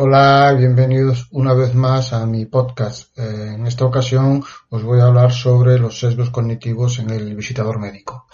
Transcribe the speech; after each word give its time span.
Hola, 0.00 0.54
bienvenidos 0.56 1.26
una 1.32 1.54
vez 1.54 1.74
más 1.74 2.12
a 2.12 2.24
mi 2.24 2.46
podcast. 2.46 3.18
Eh, 3.18 3.54
en 3.54 3.66
esta 3.66 3.84
ocasión 3.84 4.44
os 4.70 4.84
voy 4.84 5.00
a 5.00 5.06
hablar 5.06 5.32
sobre 5.32 5.76
los 5.76 5.98
sesgos 5.98 6.30
cognitivos 6.30 7.00
en 7.00 7.10
el 7.10 7.34
visitador 7.34 7.80
médico. 7.80 8.28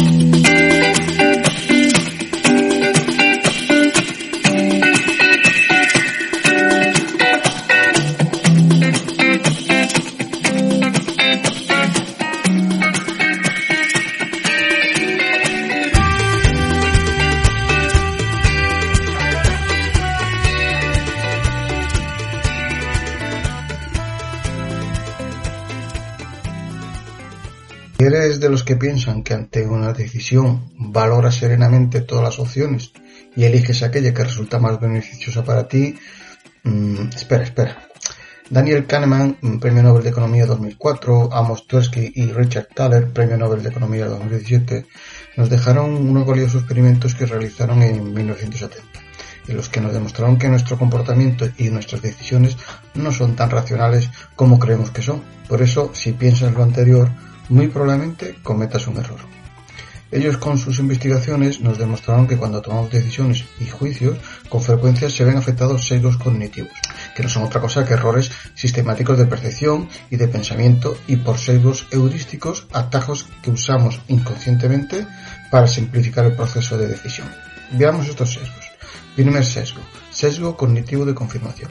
Eres 28.06 28.40
de 28.40 28.50
los 28.50 28.64
que 28.64 28.76
piensan 28.76 29.22
que 29.22 29.34
ante 29.34 29.66
una 29.66 29.92
decisión 29.92 30.72
valoras 30.76 31.36
serenamente 31.36 32.00
todas 32.00 32.24
las 32.24 32.38
opciones 32.38 32.92
y 33.36 33.44
eliges 33.44 33.82
aquella 33.82 34.12
que 34.12 34.24
resulta 34.24 34.58
más 34.58 34.80
beneficiosa 34.80 35.44
para 35.44 35.68
ti, 35.68 35.96
mm, 36.64 37.08
espera, 37.14 37.44
espera. 37.44 37.88
Daniel 38.50 38.86
Kahneman, 38.86 39.38
Premio 39.58 39.82
Nobel 39.82 40.02
de 40.02 40.10
Economía 40.10 40.44
2004, 40.44 41.32
Amos 41.32 41.66
Tversky 41.66 42.12
y 42.14 42.26
Richard 42.26 42.68
Thaler, 42.74 43.10
Premio 43.10 43.38
Nobel 43.38 43.62
de 43.62 43.70
Economía 43.70 44.06
2017, 44.06 44.86
nos 45.36 45.48
dejaron 45.48 45.94
unos 45.94 46.26
valiosos 46.26 46.60
experimentos 46.60 47.14
que 47.14 47.24
realizaron 47.24 47.82
en 47.82 48.12
1970, 48.12 49.00
en 49.48 49.56
los 49.56 49.70
que 49.70 49.80
nos 49.80 49.94
demostraron 49.94 50.36
que 50.36 50.48
nuestro 50.48 50.78
comportamiento 50.78 51.48
y 51.56 51.70
nuestras 51.70 52.02
decisiones 52.02 52.58
no 52.94 53.12
son 53.12 53.34
tan 53.34 53.50
racionales 53.50 54.10
como 54.36 54.58
creemos 54.58 54.90
que 54.90 55.02
son. 55.02 55.22
Por 55.48 55.62
eso, 55.62 55.90
si 55.94 56.12
piensas 56.12 56.52
lo 56.52 56.62
anterior, 56.62 57.10
muy 57.48 57.68
probablemente 57.68 58.36
cometas 58.42 58.86
un 58.86 58.96
error. 58.98 59.20
Ellos 60.14 60.36
con 60.36 60.58
sus 60.58 60.78
investigaciones 60.78 61.60
nos 61.60 61.76
demostraron 61.76 62.28
que 62.28 62.36
cuando 62.36 62.62
tomamos 62.62 62.88
decisiones 62.88 63.46
y 63.58 63.66
juicios, 63.66 64.16
con 64.48 64.62
frecuencia 64.62 65.10
se 65.10 65.24
ven 65.24 65.36
afectados 65.36 65.88
sesgos 65.88 66.18
cognitivos, 66.18 66.70
que 67.16 67.24
no 67.24 67.28
son 67.28 67.42
otra 67.42 67.60
cosa 67.60 67.84
que 67.84 67.94
errores 67.94 68.30
sistemáticos 68.54 69.18
de 69.18 69.26
percepción 69.26 69.88
y 70.10 70.16
de 70.16 70.28
pensamiento 70.28 70.96
y 71.08 71.16
por 71.16 71.38
sesgos 71.38 71.88
heurísticos, 71.90 72.68
atajos 72.72 73.26
que 73.42 73.50
usamos 73.50 74.00
inconscientemente 74.06 75.04
para 75.50 75.66
simplificar 75.66 76.26
el 76.26 76.36
proceso 76.36 76.78
de 76.78 76.86
decisión. 76.86 77.26
Veamos 77.72 78.06
estos 78.06 78.34
sesgos. 78.34 78.70
Primer 79.16 79.44
sesgo, 79.44 79.80
sesgo 80.12 80.56
cognitivo 80.56 81.04
de 81.04 81.14
confirmación. 81.14 81.70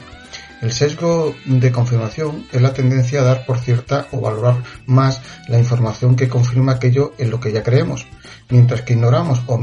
El 0.64 0.72
sesgo 0.72 1.34
de 1.44 1.70
confirmación 1.70 2.46
es 2.50 2.62
la 2.62 2.72
tendencia 2.72 3.20
a 3.20 3.24
dar 3.24 3.44
por 3.44 3.58
cierta 3.58 4.08
o 4.12 4.20
valorar 4.22 4.62
más 4.86 5.20
la 5.46 5.58
información 5.58 6.16
que 6.16 6.30
confirma 6.30 6.72
aquello 6.72 7.12
en 7.18 7.30
lo 7.30 7.38
que 7.38 7.52
ya 7.52 7.62
creemos, 7.62 8.06
mientras 8.48 8.80
que 8.80 8.94
ignoramos 8.94 9.42
o 9.46 9.60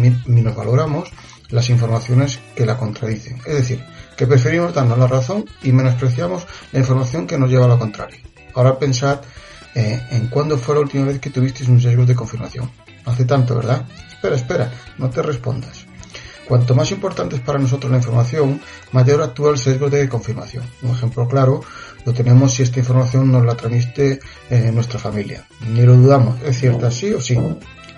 valoramos 0.55 1.09
las 1.49 1.71
informaciones 1.71 2.39
que 2.55 2.67
la 2.67 2.77
contradicen. 2.77 3.39
Es 3.47 3.55
decir, 3.55 3.83
que 4.15 4.27
preferimos 4.27 4.75
darnos 4.75 4.99
la 4.99 5.07
razón 5.07 5.45
y 5.63 5.71
menospreciamos 5.71 6.45
la 6.71 6.77
información 6.77 7.25
que 7.25 7.39
nos 7.39 7.49
lleva 7.49 7.65
a 7.65 7.69
lo 7.69 7.79
contrario. 7.79 8.19
Ahora 8.53 8.77
pensad 8.77 9.21
eh, 9.73 9.99
en 10.11 10.27
cuándo 10.27 10.55
fue 10.55 10.75
la 10.75 10.81
última 10.81 11.05
vez 11.05 11.19
que 11.19 11.31
tuvisteis 11.31 11.67
un 11.67 11.81
sesgo 11.81 12.05
de 12.05 12.13
confirmación. 12.13 12.69
hace 13.05 13.25
tanto, 13.25 13.55
¿verdad? 13.55 13.87
Espera, 14.07 14.35
espera, 14.35 14.71
no 14.99 15.09
te 15.09 15.23
respondas. 15.23 15.87
Cuanto 16.51 16.75
más 16.75 16.91
importante 16.91 17.37
es 17.37 17.41
para 17.41 17.59
nosotros 17.59 17.89
la 17.89 17.99
información, 17.99 18.59
mayor 18.91 19.21
actúa 19.21 19.51
el 19.51 19.57
sesgo 19.57 19.89
de 19.89 20.09
confirmación. 20.09 20.65
Un 20.81 20.91
ejemplo 20.91 21.25
claro 21.25 21.61
lo 22.05 22.11
tenemos 22.11 22.53
si 22.53 22.61
esta 22.61 22.79
información 22.79 23.31
nos 23.31 23.45
la 23.45 23.55
transmite 23.55 24.19
eh, 24.49 24.69
nuestra 24.73 24.99
familia. 24.99 25.45
Ni 25.69 25.83
lo 25.83 25.95
dudamos, 25.95 26.41
es 26.41 26.59
cierta 26.59 26.91
sí 26.91 27.13
o 27.13 27.21
sí. 27.21 27.39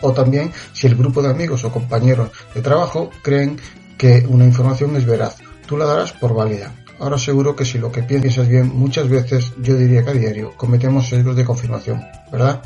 O 0.01 0.13
también 0.13 0.51
si 0.71 0.85
el 0.85 0.93
grupo 0.93 1.23
de 1.23 1.31
amigos 1.31 1.63
o 1.63 1.71
compañeros 1.71 2.29
de 2.53 2.61
trabajo 2.61 3.09
creen 3.23 3.57
que 3.97 4.23
una 4.29 4.45
información 4.45 4.95
es 4.97 5.05
veraz, 5.07 5.37
tú 5.65 5.75
la 5.75 5.85
darás 5.85 6.13
por 6.13 6.35
válida. 6.35 6.75
Ahora 6.99 7.17
seguro 7.17 7.55
que 7.55 7.65
si 7.65 7.79
lo 7.79 7.91
que 7.91 8.03
piensas 8.03 8.47
bien, 8.47 8.69
muchas 8.71 9.09
veces, 9.09 9.51
yo 9.63 9.75
diría 9.75 10.03
que 10.03 10.11
a 10.11 10.13
diario, 10.13 10.53
cometemos 10.55 11.09
sesgos 11.09 11.35
de 11.35 11.43
confirmación, 11.43 12.03
¿verdad? 12.31 12.61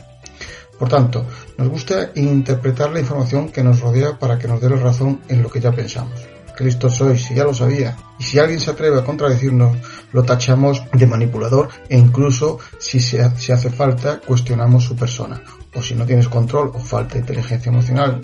Por 0.78 0.90
tanto, 0.90 1.26
nos 1.58 1.70
gusta 1.70 2.12
interpretar 2.16 2.92
la 2.92 3.00
información 3.00 3.50
que 3.50 3.64
nos 3.64 3.80
rodea 3.80 4.20
para 4.20 4.38
que 4.38 4.48
nos 4.48 4.62
dé 4.62 4.70
la 4.70 4.78
razón 4.78 5.22
en 5.28 5.42
lo 5.42 5.50
que 5.50 5.60
ya 5.60 5.72
pensamos. 5.72 6.28
Qué 6.58 6.64
listo 6.64 6.90
sois, 6.90 7.24
si 7.24 7.36
ya 7.36 7.44
lo 7.44 7.54
sabía. 7.54 7.96
Y 8.18 8.24
si 8.24 8.40
alguien 8.40 8.60
se 8.60 8.72
atreve 8.72 9.00
a 9.00 9.04
contradecirnos, 9.04 9.78
lo 10.12 10.24
tachamos 10.24 10.82
de 10.92 11.06
manipulador 11.06 11.70
e 11.88 11.98
incluso, 11.98 12.58
si, 12.80 13.00
se, 13.00 13.22
hace 13.22 13.70
falta, 13.70 14.20
cuestionamos 14.20 14.84
su 14.84 14.96
persona. 14.96 15.40
O 15.76 15.82
si 15.84 15.94
no 15.94 16.04
tienes 16.06 16.28
control 16.28 16.72
o 16.74 16.80
falta 16.80 17.20
inteligencia 17.20 17.70
emocional, 17.70 18.22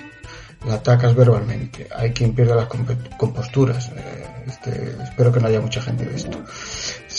la 0.65 0.75
atacas 0.75 1.13
verbalmente. 1.13 1.87
Hay 1.95 2.11
quien 2.11 2.33
pierde 2.33 2.55
las 2.55 2.67
composturas. 3.19 3.91
Eh, 3.95 4.25
este, 4.47 4.95
espero 5.03 5.31
que 5.31 5.39
no 5.39 5.47
haya 5.47 5.61
mucha 5.61 5.81
gente 5.81 6.03
de 6.05 6.15
esto. 6.15 6.39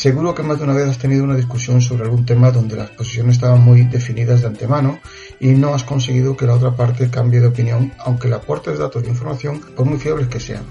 Seguro 0.05 0.35
que 0.35 0.43
más 0.43 0.59
de 0.59 0.65
una 0.65 0.75
vez 0.75 0.87
has 0.87 0.99
tenido 0.99 1.25
una 1.25 1.35
discusión 1.35 1.81
sobre 1.81 2.03
algún 2.03 2.27
tema 2.27 2.51
donde 2.51 2.77
las 2.77 2.91
posiciones 2.91 3.37
estaban 3.37 3.63
muy 3.63 3.85
definidas 3.85 4.43
de 4.43 4.49
antemano 4.49 4.99
y 5.41 5.53
no 5.53 5.75
has 5.75 5.83
conseguido 5.83 6.37
que 6.37 6.45
la 6.45 6.57
otra 6.57 6.77
parte 6.77 7.09
cambie 7.09 7.41
de 7.41 7.47
opinión, 7.47 7.91
aunque 8.01 8.29
le 8.29 8.35
aportes 8.35 8.79
datos 8.79 9.03
de 9.03 9.09
información, 9.09 9.63
por 9.75 9.87
muy 9.87 9.99
fiables 9.99 10.29
que 10.29 10.41
sean. 10.41 10.65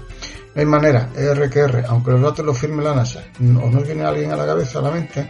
No 0.54 0.60
hay 0.60 0.66
manera, 0.66 1.10
R 1.16 1.50
que 1.50 1.58
R, 1.58 1.82
aunque 1.88 2.12
los 2.12 2.22
datos 2.22 2.46
los 2.46 2.56
firme 2.56 2.84
la 2.84 2.94
NASA, 2.94 3.24
o 3.40 3.68
nos 3.68 3.84
viene 3.84 4.04
alguien 4.04 4.30
a 4.30 4.36
la 4.36 4.46
cabeza, 4.46 4.78
a 4.78 4.82
la 4.82 4.92
mente. 4.92 5.28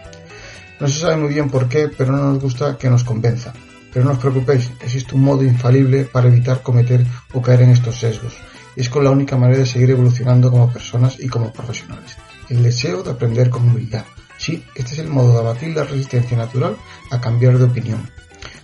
No 0.79 0.87
se 0.87 1.01
sabe 1.01 1.17
muy 1.17 1.33
bien 1.33 1.49
por 1.49 1.67
qué, 1.67 1.89
pero 1.89 2.13
no 2.13 2.31
nos 2.31 2.43
gusta 2.43 2.77
que 2.77 2.91
nos 2.91 3.05
convenza. 3.05 3.55
Pero 3.95 4.07
no 4.07 4.13
os 4.13 4.19
preocupéis, 4.19 4.73
existe 4.83 5.15
un 5.15 5.23
modo 5.23 5.45
infalible 5.45 6.03
para 6.03 6.27
evitar 6.27 6.63
cometer 6.63 7.07
o 7.33 7.41
caer 7.41 7.63
en 7.63 7.71
estos 7.71 7.95
sesgos. 8.01 8.35
Es 8.75 8.89
con 8.91 9.05
la 9.05 9.13
única 9.13 9.37
manera 9.37 9.61
de 9.61 9.67
seguir 9.67 9.91
evolucionando 9.91 10.51
como 10.51 10.73
personas 10.73 11.15
y 11.21 11.29
como 11.29 11.53
profesionales. 11.53 12.19
El 12.51 12.65
deseo 12.65 13.05
de 13.05 13.13
aprender 13.13 13.49
con 13.51 13.69
humildad. 13.69 14.05
Sí, 14.37 14.65
este 14.75 14.95
es 14.95 14.99
el 14.99 15.09
modo 15.09 15.33
de 15.33 15.39
abatir 15.39 15.77
la 15.77 15.85
resistencia 15.85 16.37
natural 16.37 16.77
a 17.13 17.21
cambiar 17.21 17.57
de 17.57 17.65
opinión. 17.65 18.11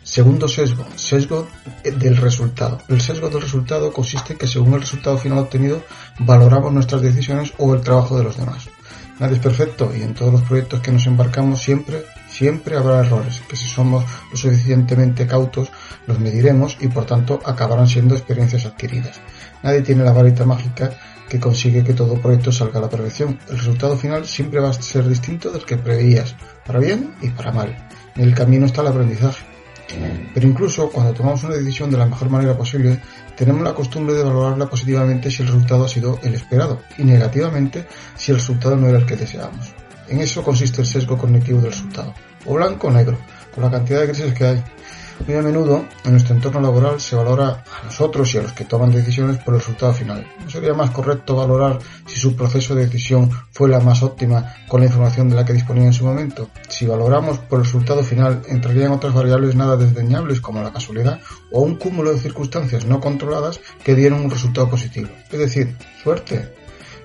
Segundo 0.03 0.49
sesgo, 0.49 0.85
sesgo 0.97 1.47
del 1.85 2.17
resultado. 2.17 2.81
El 2.89 3.01
sesgo 3.01 3.29
del 3.29 3.43
resultado 3.43 3.93
consiste 3.93 4.33
en 4.33 4.39
que 4.41 4.49
según 4.49 4.75
el 4.75 4.81
resultado 4.81 5.17
final 5.17 5.39
obtenido 5.39 5.85
valoramos 6.19 6.73
nuestras 6.73 7.03
decisiones 7.03 7.53
o 7.59 7.73
el 7.73 7.83
trabajo 7.83 8.19
de 8.19 8.25
los 8.25 8.37
demás. 8.37 8.69
Nadie 9.21 9.37
es 9.37 9.43
perfecto 9.43 9.93
y 9.97 10.03
en 10.03 10.15
todos 10.15 10.33
los 10.33 10.43
proyectos 10.43 10.81
que 10.81 10.91
nos 10.91 11.07
embarcamos 11.07 11.63
siempre, 11.63 12.05
siempre 12.31 12.77
habrá 12.77 13.01
errores, 13.01 13.43
que 13.49 13.57
si 13.57 13.67
somos 13.67 14.05
lo 14.31 14.37
suficientemente 14.37 15.27
cautos 15.27 15.71
los 16.07 16.19
mediremos 16.19 16.77
y 16.81 16.89
por 16.89 17.05
tanto 17.05 17.41
acabarán 17.45 17.89
siendo 17.89 18.15
experiencias 18.15 18.65
adquiridas. 18.67 19.21
Nadie 19.63 19.83
tiene 19.83 20.05
la 20.05 20.13
varita 20.13 20.47
mágica 20.47 20.91
que 21.29 21.39
consigue 21.39 21.85
que 21.85 21.95
todo 21.95 22.21
proyecto 22.21 22.51
salga 22.51 22.79
a 22.79 22.83
la 22.83 22.91
perfección. 22.91 23.39
El 23.49 23.59
resultado 23.59 23.97
final 23.97 24.27
siempre 24.27 24.61
va 24.61 24.71
a 24.71 24.73
ser 24.73 25.09
distinto 25.09 25.51
del 25.51 25.65
que 25.65 25.77
preveías, 25.77 26.35
para 26.67 26.81
bien 26.81 27.15
y 27.21 27.29
para 27.29 27.53
mal. 27.53 27.77
En 28.17 28.25
el 28.25 28.35
camino 28.35 28.67
está 28.67 28.81
el 28.81 28.89
aprendizaje. 28.89 29.45
Pero 30.35 30.47
incluso 30.47 30.89
cuando 30.91 31.13
tomamos 31.13 31.43
una 31.45 31.57
decisión 31.57 31.91
de 31.91 31.99
la 31.99 32.07
mejor 32.07 32.31
manera 32.31 32.57
posible, 32.57 33.01
tenemos 33.37 33.63
la 33.63 33.75
costumbre 33.75 34.15
de 34.15 34.23
valorarla 34.23 34.67
positivamente 34.67 35.31
si 35.31 35.43
el 35.43 35.49
resultado 35.49 35.85
ha 35.85 35.89
sido 35.89 36.19
el 36.23 36.35
esperado 36.35 36.81
y 36.99 37.05
negativamente 37.05 37.87
si 38.17 38.31
el 38.31 38.39
resultado 38.39 38.77
no 38.77 38.89
era 38.89 38.99
el 38.99 39.07
que 39.07 39.17
deseábamos. 39.17 39.75
En 40.11 40.21
eso 40.21 40.43
consiste 40.43 40.81
el 40.81 40.89
sesgo 40.89 41.17
cognitivo 41.17 41.61
del 41.61 41.71
resultado, 41.71 42.13
o 42.45 42.55
blanco 42.55 42.89
o 42.89 42.91
negro, 42.91 43.17
con 43.55 43.63
la 43.63 43.71
cantidad 43.71 44.01
de 44.01 44.09
grises 44.09 44.35
que 44.35 44.45
hay. 44.45 44.65
Muy 45.25 45.37
a 45.37 45.43
menudo, 45.43 45.85
en 46.05 46.11
nuestro 46.11 46.35
entorno 46.35 46.61
laboral 46.61 47.01
se 47.01 47.15
valora 47.15 47.63
a 47.81 47.85
nosotros 47.85 48.35
y 48.35 48.39
a 48.39 48.43
los 48.43 48.53
que 48.53 48.65
toman 48.65 48.91
decisiones 48.91 49.37
por 49.39 49.55
el 49.55 49.61
resultado 49.61 49.93
final. 49.93 50.27
¿No 50.43 50.51
sería 50.51 50.75
más 50.75 50.91
correcto 50.91 51.37
valorar 51.37 51.79
si 52.07 52.19
su 52.19 52.35
proceso 52.35 52.75
de 52.75 52.87
decisión 52.87 53.31
fue 53.53 53.69
la 53.69 53.79
más 53.79 54.03
óptima 54.03 54.53
con 54.67 54.81
la 54.81 54.87
información 54.87 55.29
de 55.29 55.37
la 55.37 55.45
que 55.45 55.53
disponía 55.53 55.85
en 55.85 55.93
su 55.93 56.05
momento? 56.05 56.51
Si 56.69 56.87
valoramos 56.87 57.39
por 57.39 57.61
el 57.61 57.67
resultado 57.67 58.03
final, 58.03 58.43
entrarían 58.49 58.91
otras 58.91 59.15
variables 59.15 59.55
nada 59.55 59.77
desdeñables 59.77 60.41
como 60.41 60.61
la 60.61 60.73
casualidad 60.73 61.21
o 61.53 61.61
un 61.61 61.77
cúmulo 61.77 62.13
de 62.13 62.19
circunstancias 62.19 62.85
no 62.85 63.01
controladas 63.01 63.61
que 63.85 63.95
dieron 63.95 64.25
un 64.25 64.31
resultado 64.31 64.69
positivo. 64.69 65.09
Es 65.31 65.39
decir, 65.39 65.77
suerte. 66.03 66.53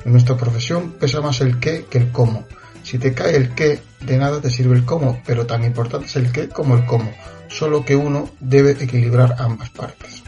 En 0.05 0.11
nuestra 0.11 0.37
profesión 0.37 0.93
pesa 0.93 1.21
más 1.21 1.41
el 1.41 1.59
qué 1.59 1.85
que 1.89 1.97
el 1.97 2.11
cómo. 2.11 2.45
Si 2.85 2.99
te 2.99 3.13
cae 3.13 3.35
el 3.35 3.49
qué, 3.55 3.81
de 3.99 4.17
nada 4.17 4.39
te 4.39 4.51
sirve 4.51 4.75
el 4.75 4.85
cómo, 4.85 5.21
pero 5.25 5.47
tan 5.47 5.63
importante 5.63 6.05
es 6.05 6.15
el 6.15 6.31
qué 6.31 6.47
como 6.47 6.77
el 6.77 6.85
cómo 6.85 7.11
solo 7.47 7.83
que 7.83 7.95
uno 7.95 8.29
debe 8.39 8.71
equilibrar 8.71 9.35
ambas 9.39 9.69
partes. 9.69 10.23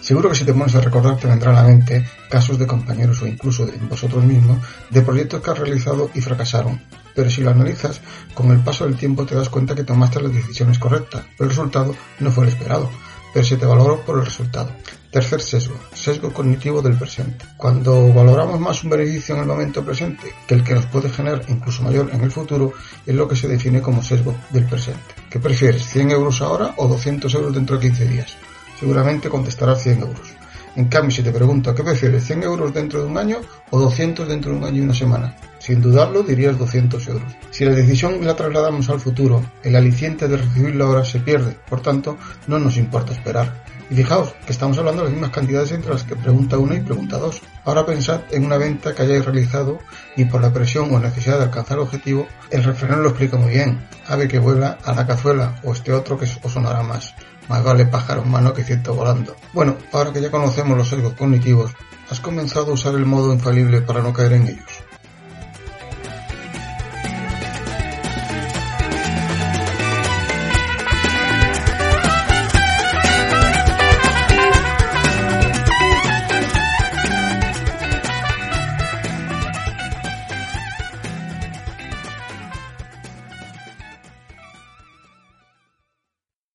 Seguro 0.00 0.30
que 0.30 0.34
si 0.34 0.44
te 0.44 0.52
pones 0.52 0.74
a 0.74 0.80
recordar 0.80 1.16
te 1.16 1.28
vendrá 1.28 1.52
a 1.52 1.62
la 1.62 1.68
mente 1.68 2.04
casos 2.28 2.58
de 2.58 2.66
compañeros 2.66 3.22
o 3.22 3.26
incluso 3.28 3.66
de 3.66 3.76
vosotros 3.88 4.24
mismos 4.24 4.58
de 4.90 5.02
proyectos 5.02 5.40
que 5.40 5.50
has 5.50 5.58
realizado 5.58 6.10
y 6.12 6.20
fracasaron. 6.20 6.82
Pero 7.14 7.30
si 7.30 7.42
lo 7.42 7.50
analizas, 7.50 8.00
con 8.34 8.50
el 8.50 8.58
paso 8.64 8.84
del 8.84 8.96
tiempo 8.96 9.26
te 9.26 9.36
das 9.36 9.48
cuenta 9.48 9.76
que 9.76 9.84
tomaste 9.84 10.20
las 10.20 10.34
decisiones 10.34 10.78
correctas, 10.78 11.22
pero 11.38 11.44
el 11.44 11.56
resultado 11.56 11.94
no 12.18 12.32
fue 12.32 12.44
el 12.44 12.50
esperado. 12.50 12.90
pero 13.32 13.46
se 13.46 13.56
te 13.56 13.64
valora 13.64 14.02
por 14.04 14.18
el 14.18 14.24
resultado. 14.24 14.72
Tercer 15.12 15.42
sesgo, 15.42 15.78
sesgo 15.92 16.32
cognitivo 16.32 16.80
del 16.80 16.96
presente. 16.96 17.44
Cuando 17.58 18.14
valoramos 18.14 18.58
más 18.58 18.82
un 18.82 18.88
beneficio 18.88 19.34
en 19.34 19.42
el 19.42 19.46
momento 19.46 19.84
presente 19.84 20.32
que 20.46 20.54
el 20.54 20.64
que 20.64 20.72
nos 20.72 20.86
puede 20.86 21.10
generar 21.10 21.42
incluso 21.48 21.82
mayor 21.82 22.08
en 22.14 22.22
el 22.22 22.30
futuro, 22.30 22.72
es 23.04 23.14
lo 23.14 23.28
que 23.28 23.36
se 23.36 23.46
define 23.46 23.82
como 23.82 24.02
sesgo 24.02 24.34
del 24.48 24.64
presente. 24.64 25.14
¿Qué 25.28 25.38
prefieres, 25.38 25.84
100 25.84 26.12
euros 26.12 26.40
ahora 26.40 26.72
o 26.78 26.88
200 26.88 27.34
euros 27.34 27.54
dentro 27.54 27.76
de 27.76 27.88
15 27.88 28.08
días? 28.08 28.36
Seguramente 28.80 29.28
contestarás 29.28 29.82
100 29.82 30.00
euros. 30.00 30.32
En 30.76 30.86
cambio, 30.86 31.14
si 31.14 31.22
te 31.22 31.30
pregunto, 31.30 31.74
¿qué 31.74 31.84
prefieres, 31.84 32.24
100 32.24 32.44
euros 32.44 32.72
dentro 32.72 33.02
de 33.02 33.06
un 33.08 33.18
año 33.18 33.36
o 33.68 33.78
200 33.78 34.26
dentro 34.26 34.52
de 34.52 34.56
un 34.56 34.64
año 34.64 34.78
y 34.78 34.80
una 34.80 34.94
semana? 34.94 35.36
Sin 35.62 35.80
dudarlo, 35.80 36.24
dirías 36.24 36.58
200 36.58 37.06
euros. 37.06 37.36
Si 37.52 37.64
la 37.64 37.70
decisión 37.70 38.26
la 38.26 38.34
trasladamos 38.34 38.90
al 38.90 38.98
futuro, 38.98 39.44
el 39.62 39.76
aliciente 39.76 40.26
de 40.26 40.36
recibirlo 40.36 40.86
ahora 40.86 41.04
se 41.04 41.20
pierde, 41.20 41.56
por 41.70 41.80
tanto, 41.80 42.18
no 42.48 42.58
nos 42.58 42.76
importa 42.76 43.12
esperar. 43.12 43.62
Y 43.88 43.94
fijaos 43.94 44.34
que 44.44 44.50
estamos 44.50 44.76
hablando 44.78 45.02
de 45.02 45.10
las 45.10 45.12
mismas 45.12 45.30
cantidades 45.30 45.70
entre 45.70 45.92
las 45.92 46.02
que 46.02 46.16
pregunta 46.16 46.58
una 46.58 46.74
y 46.74 46.80
pregunta 46.80 47.16
dos. 47.16 47.40
Ahora 47.64 47.86
pensad 47.86 48.22
en 48.32 48.44
una 48.44 48.56
venta 48.56 48.92
que 48.92 49.02
hayáis 49.02 49.24
realizado 49.24 49.78
y 50.16 50.24
por 50.24 50.42
la 50.42 50.52
presión 50.52 50.92
o 50.92 50.98
necesidad 50.98 51.38
de 51.38 51.44
alcanzar 51.44 51.76
el 51.76 51.84
objetivo, 51.84 52.26
el 52.50 52.64
refrán 52.64 53.00
lo 53.00 53.10
explica 53.10 53.36
muy 53.36 53.52
bien. 53.52 53.86
Ave 54.08 54.26
que 54.26 54.40
vuela 54.40 54.78
a 54.82 54.94
la 54.94 55.06
cazuela 55.06 55.60
o 55.62 55.74
este 55.74 55.92
otro 55.92 56.18
que 56.18 56.24
os 56.24 56.52
sonará 56.52 56.82
más. 56.82 57.14
Más 57.48 57.62
vale 57.62 57.86
pájaro 57.86 58.24
en 58.24 58.32
mano 58.32 58.52
que 58.52 58.64
ciento 58.64 58.96
volando. 58.96 59.36
Bueno, 59.52 59.76
ahora 59.92 60.12
que 60.12 60.20
ya 60.20 60.30
conocemos 60.32 60.76
los 60.76 60.88
sesgos 60.88 61.12
cognitivos, 61.12 61.70
¿has 62.10 62.18
comenzado 62.18 62.72
a 62.72 62.74
usar 62.74 62.96
el 62.96 63.06
modo 63.06 63.32
infalible 63.32 63.80
para 63.82 64.02
no 64.02 64.12
caer 64.12 64.32
en 64.32 64.48
ellos? 64.48 64.71